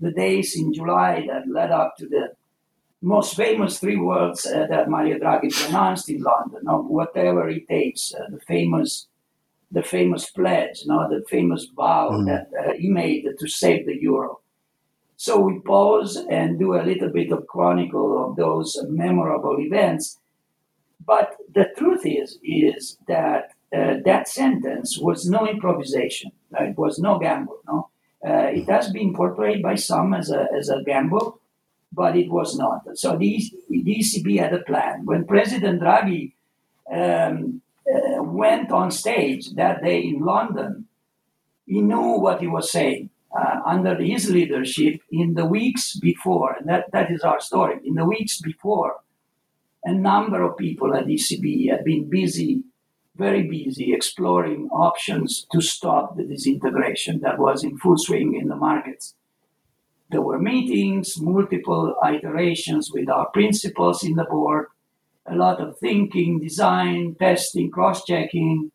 [0.00, 2.32] the days in July that led up to the
[3.02, 8.12] most famous three words uh, that Mario Draghi pronounced in London, of whatever it takes,
[8.14, 9.06] uh, the famous
[9.70, 12.26] the famous pledge, you know, the famous vow mm.
[12.26, 14.40] that uh, he made to save the euro.
[15.16, 20.18] So we pause and do a little bit of chronicle of those memorable events.
[21.04, 26.32] But the truth is, is that uh, that sentence was no improvisation.
[26.58, 27.58] Uh, it was no gamble.
[27.68, 27.90] No,
[28.26, 31.40] uh, it has been portrayed by some as a as a gamble,
[31.92, 32.82] but it was not.
[32.94, 35.04] So the, the ECB had a plan.
[35.04, 36.32] When President Draghi
[36.90, 37.59] um,
[38.44, 40.86] went on stage that day in London,
[41.66, 43.10] he knew what he was saying.
[43.40, 47.94] Uh, under his leadership, in the weeks before, and that, that is our story, in
[47.94, 48.92] the weeks before,
[49.84, 52.64] a number of people at ECB had been busy,
[53.14, 58.56] very busy, exploring options to stop the disintegration that was in full swing in the
[58.56, 59.14] markets.
[60.10, 64.66] There were meetings, multiple iterations with our principals in the board,
[65.26, 68.72] a lot of thinking, design, testing, cross checking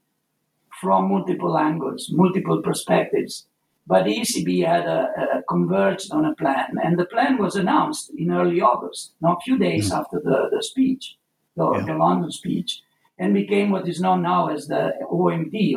[0.81, 3.47] from multiple angles, multiple perspectives.
[3.87, 8.31] But ECB had a, a converged on a plan, and the plan was announced in
[8.31, 9.99] early August, not a few days mm.
[9.99, 11.17] after the, the speech,
[11.55, 11.85] the, yeah.
[11.85, 12.81] the London speech,
[13.19, 15.75] and became what is known now as the OMT,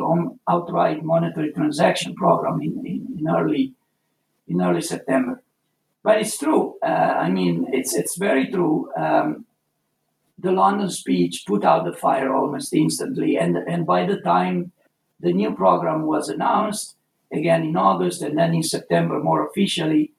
[0.49, 3.75] Outright Monetary Transaction Program, in, in, in early
[4.49, 5.43] in early September.
[6.03, 6.77] But it's true.
[6.83, 8.91] Uh, I mean, it's it's very true.
[8.97, 9.45] Um,
[10.39, 14.73] the London speech put out the fire almost instantly, and and by the time
[15.21, 16.97] the new program was announced,
[17.33, 20.13] again in August and then in September more officially,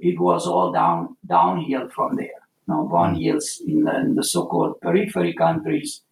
[0.00, 2.40] it was all down downhill from there.
[2.66, 6.02] Now bond yields in the, in the so-called periphery countries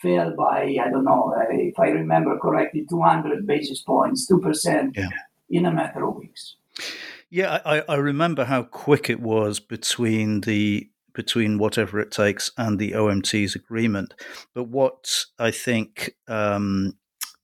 [0.00, 4.96] fell by I don't know uh, if I remember correctly, 200 basis points, two percent
[4.96, 5.08] yeah.
[5.50, 6.56] in a matter of weeks.
[7.30, 12.78] Yeah, I, I remember how quick it was between the between whatever it takes and
[12.78, 14.14] the OMT's agreement.
[14.54, 16.94] But what I think um,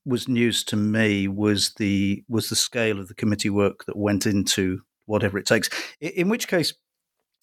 [0.05, 4.27] was news to me was the was the scale of the committee work that went
[4.27, 5.71] into whatever it takes.
[6.01, 6.75] In, in which case,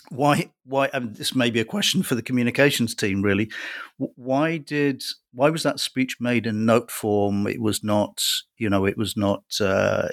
[0.10, 3.50] why why um, this may be a question for the communications team really.
[3.98, 5.04] Why did
[5.34, 7.48] why was that speech made in note form?
[7.48, 8.24] It was not
[8.58, 10.08] you know it was not uh,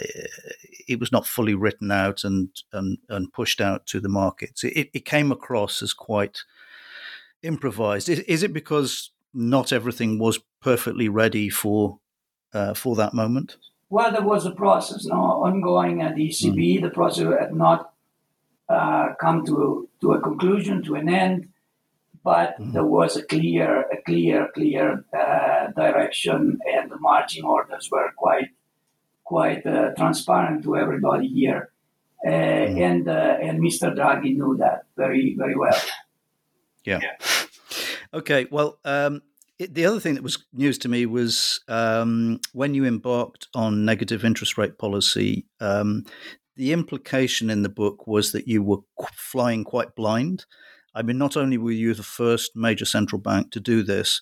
[0.88, 4.64] it was not fully written out and and, and pushed out to the markets.
[4.64, 6.40] It, it came across as quite
[7.42, 8.08] improvised.
[8.08, 12.00] Is, is it because not everything was perfectly ready for
[12.52, 13.56] uh, for that moment?
[13.90, 16.82] Well there was a process no ongoing at ECB mm.
[16.82, 17.93] the process had not
[18.68, 21.48] uh, come to, to a conclusion, to an end,
[22.22, 22.72] but mm-hmm.
[22.72, 28.48] there was a clear, a clear, clear uh, direction, and the marching orders were quite,
[29.24, 31.70] quite uh, transparent to everybody here.
[32.26, 32.80] Uh, mm-hmm.
[32.80, 33.94] And uh, and Mr.
[33.94, 35.78] Draghi knew that very, very well.
[36.86, 37.00] Yeah.
[37.02, 37.46] yeah.
[38.12, 38.46] Okay.
[38.50, 39.22] Well, um,
[39.58, 43.86] it, the other thing that was news to me was um, when you embarked on
[43.86, 46.04] negative interest rate policy, um,
[46.56, 48.78] the implication in the book was that you were
[49.12, 50.44] flying quite blind.
[50.94, 54.20] I mean, not only were you the first major central bank to do this,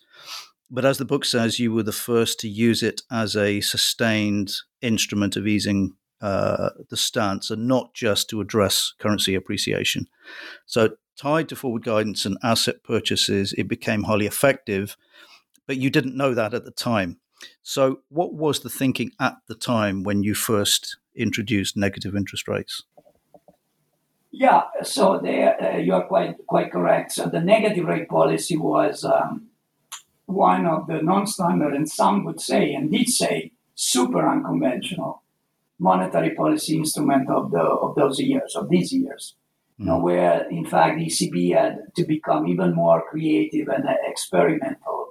[0.71, 4.55] but as the book says, you were the first to use it as a sustained
[4.81, 10.07] instrument of easing uh, the stance and not just to address currency appreciation.
[10.65, 14.97] So, tied to forward guidance and asset purchases, it became highly effective,
[15.67, 17.21] but you didn't know that at the time.
[17.63, 22.85] So, what was the thinking at the time when you first introduced negative interest rates?
[24.31, 27.13] Yeah, so there uh, you are quite quite correct.
[27.13, 29.49] So the negative rate policy was um,
[30.25, 35.23] one of the non-standard, and some would say, and did say, super unconventional
[35.79, 39.35] monetary policy instrument of the of those years of these years.
[39.79, 39.85] Mm.
[39.85, 45.02] You know, where in fact the ECB had to become even more creative and experimental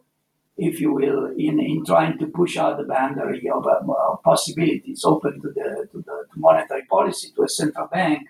[0.57, 5.41] if you will, in, in trying to push out the boundary of uh, possibilities open
[5.41, 8.27] to the, to the to monetary policy to a central bank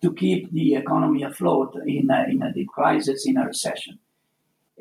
[0.00, 3.98] to keep the economy afloat in a, in a deep crisis, in a recession.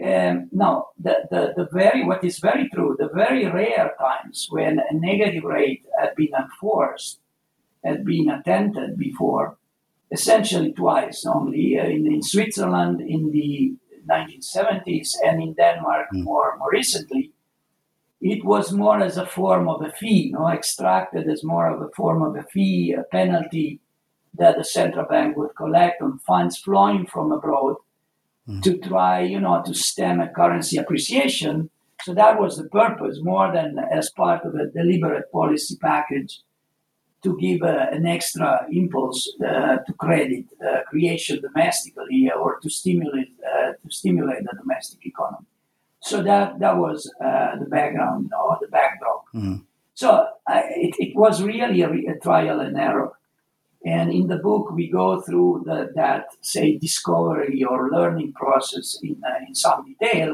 [0.04, 4.80] Um, now, the, the, the very what is very true, the very rare times when
[4.80, 7.20] a negative rate had been enforced,
[7.84, 9.58] had been attempted before,
[10.12, 13.74] essentially twice only uh, in, in Switzerland in the
[14.10, 16.24] 1970s and in Denmark mm.
[16.24, 17.32] more more recently.
[18.22, 21.82] It was more as a form of a fee, you know, extracted as more of
[21.82, 23.80] a form of a fee, a penalty
[24.38, 27.76] that the central bank would collect on funds flowing from abroad
[28.48, 28.62] mm.
[28.64, 31.70] to try, you know, to stem a currency appreciation.
[32.02, 36.42] So that was the purpose, more than as part of a deliberate policy package
[37.26, 38.50] to give uh, an extra
[38.82, 45.02] impulse uh, to credit uh, creation domestically or to stimulate uh, to stimulate the domestic
[45.12, 45.48] economy.
[46.10, 49.22] So that that was uh, the background or the backdrop.
[49.34, 49.58] Mm.
[50.02, 50.10] So
[50.86, 53.12] it, it was really a, a trial and error.
[53.86, 59.16] And in the book, we go through the, that, say, discovery or learning process in,
[59.30, 60.32] uh, in some detail.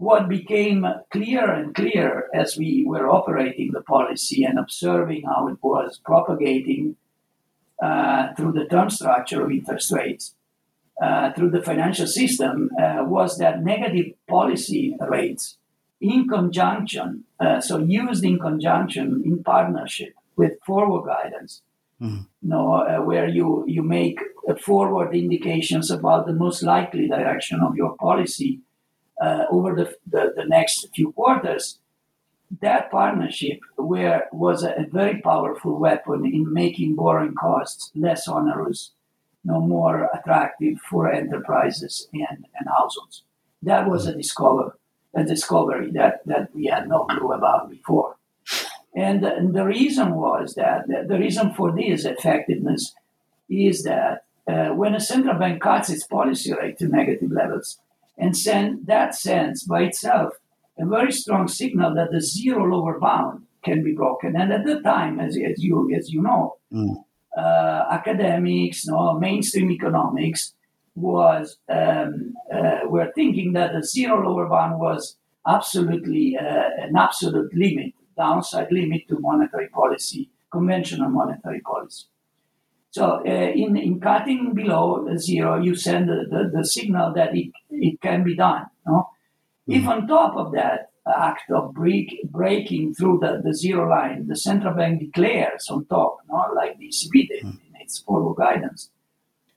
[0.00, 5.58] What became clearer and clearer as we were operating the policy and observing how it
[5.62, 6.96] was propagating
[7.82, 10.34] uh, through the term structure of interest rates,
[11.02, 15.58] uh, through the financial system, uh, was that negative policy rates
[16.00, 21.60] in conjunction, uh, so used in conjunction, in partnership with forward guidance,
[22.00, 22.26] Mm.
[22.40, 24.18] No, uh, where you you make
[24.58, 28.60] forward indications about the most likely direction of your policy
[29.20, 31.78] uh, over the, the, the next few quarters.
[32.60, 38.90] That partnership where was a, a, very powerful weapon in making borrowing costs less onerous,
[39.44, 43.22] no more attractive for enterprises and, and households.
[43.62, 44.76] That was a discover
[45.14, 48.16] a discovery that, that we had no clue about before.
[48.94, 52.92] And, and the reason was that the reason for this effectiveness
[53.48, 57.78] is that uh, when a central bank cuts its policy rate to negative levels,
[58.20, 60.32] and send that sends by itself
[60.78, 64.36] a very strong signal that the zero lower bound can be broken.
[64.36, 66.94] And at the time, as, as you as you know, mm.
[67.36, 70.54] uh, academics, no, mainstream economics
[70.94, 75.16] was um, uh, were thinking that the zero lower bound was
[75.46, 82.04] absolutely uh, an absolute limit downside limit to monetary policy, conventional monetary policy.
[82.90, 87.52] So uh, in, in cutting below zero, you send the, the, the, signal that it,
[87.70, 88.66] it can be done.
[88.84, 89.10] No?
[89.68, 89.72] Mm-hmm.
[89.72, 94.36] If on top of that act of break, breaking through the, the zero line, the
[94.36, 96.46] central bank declares on top, no?
[96.54, 97.74] like the ECB did mm-hmm.
[97.74, 98.90] in its forward guidance,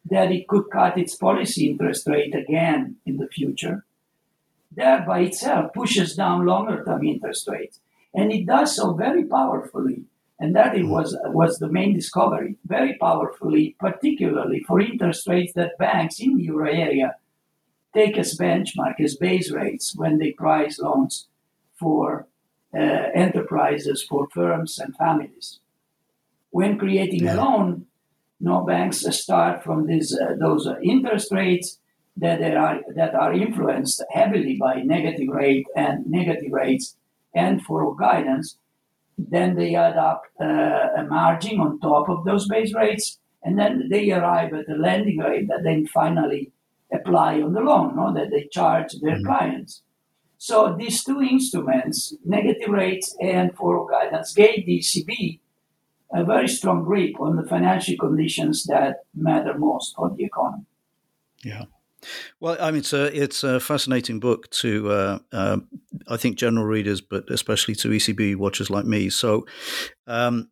[0.09, 3.83] that it could cut its policy interest rate again in the future,
[4.75, 7.79] that by itself pushes down longer term interest rates.
[8.13, 10.03] And it does so very powerfully.
[10.39, 15.77] And that it was, was the main discovery, very powerfully, particularly for interest rates that
[15.77, 17.15] banks in the euro area
[17.93, 21.27] take as benchmark, as base rates when they price loans
[21.79, 22.27] for
[22.75, 22.79] uh,
[23.13, 25.59] enterprises, for firms and families.
[26.49, 27.35] When creating yeah.
[27.35, 27.85] a loan,
[28.39, 31.79] no banks start from these uh, those uh, interest rates
[32.17, 36.95] that are that are influenced heavily by negative rate and negative rates
[37.33, 38.57] and forward guidance.
[39.17, 43.89] Then they add up uh, a margin on top of those base rates, and then
[43.89, 46.51] they arrive at the lending rate that then finally
[46.91, 48.13] apply on the loan, no?
[48.13, 49.25] that they charge their mm-hmm.
[49.25, 49.83] clients.
[50.37, 55.39] So these two instruments, negative rates and forward guidance, gave the ECB
[56.13, 60.65] a very strong grip on the financial conditions that matter most for the economy.
[61.43, 61.63] Yeah.
[62.39, 65.57] Well, I mean, it's a it's a fascinating book to uh, uh,
[66.07, 69.09] I think general readers, but especially to ECB watchers like me.
[69.09, 69.45] So,
[70.07, 70.49] um,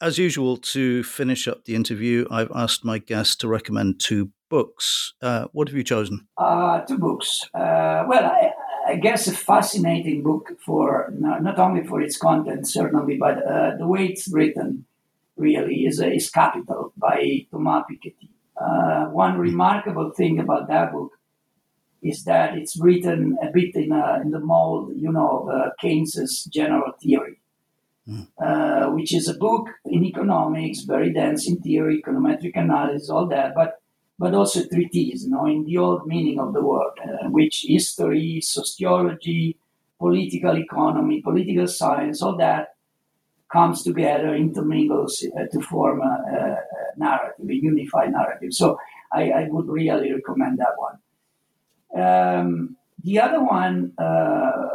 [0.00, 5.14] as usual, to finish up the interview, I've asked my guests to recommend two books.
[5.22, 6.26] Uh, what have you chosen?
[6.36, 7.42] Uh, two books.
[7.54, 8.52] Uh, well, I,
[8.88, 13.86] I, guess a fascinating book for not only for its content, certainly, but uh, the
[13.86, 14.86] way it's written.
[15.36, 18.29] Really, is is Capital by Thomas Piketty
[18.60, 21.12] uh, one remarkable thing about that book
[22.02, 25.70] is that it's written a bit in, a, in the mold, you know, of uh,
[25.80, 27.40] Keynes's general theory,
[28.08, 28.26] mm.
[28.42, 33.54] uh, which is a book in economics, very dense in theory, econometric analysis, all that,
[33.54, 33.76] but
[34.18, 38.38] but also treatise, you know, in the old meaning of the word, uh, which history,
[38.42, 39.56] sociology,
[39.98, 42.74] political economy, political science, all that
[43.52, 48.52] comes together, intermingles uh, to form a, a, narrative, a unified narrative.
[48.52, 48.78] So
[49.12, 50.96] I, I would really recommend that one.
[52.02, 54.68] Um, the other one, uh,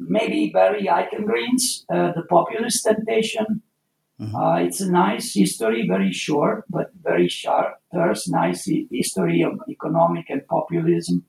[0.00, 3.62] maybe Barry Eichengreen's uh, The Populist Temptation.
[4.20, 4.34] Mm-hmm.
[4.34, 7.76] Uh, it's a nice history, very short but very sharp.
[7.92, 11.24] There's nice history of economic and populism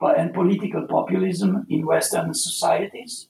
[0.00, 3.28] and political populism in Western societies.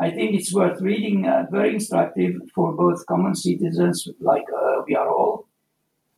[0.00, 4.96] I think it's worth reading, uh, very instructive for both common citizens, like uh, we
[4.96, 5.46] are all,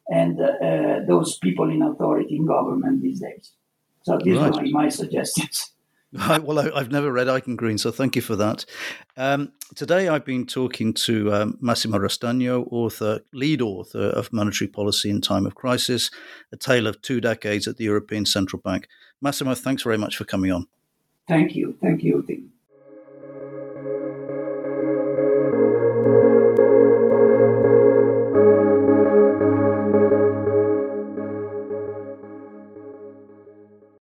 [0.08, 3.52] and uh, uh those people in authority in government these days.
[4.04, 4.52] So these right.
[4.52, 5.72] would be my suggestions.
[6.12, 8.66] well, I, have never read Eichengreen, so thank you for that.
[9.16, 15.08] Um, today, I've been talking to um, Massimo Rostagno, author, lead author of Monetary Policy
[15.08, 16.10] in Time of Crisis,
[16.52, 18.88] a tale of two decades at the European Central Bank.
[19.22, 20.66] Massimo, thanks very much for coming on.
[21.26, 21.78] Thank you.
[21.80, 22.52] Thank you, Tim.